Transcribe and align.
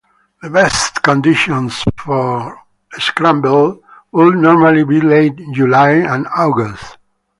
The 0.41 0.49
best 0.49 1.03
conditions 1.03 1.83
for 1.95 2.57
scrambling 2.93 3.83
would 4.11 4.33
normally 4.35 4.83
be 4.83 4.99
late 4.99 5.39
July 5.53 5.89
and 5.91 6.25
August. 6.35 6.97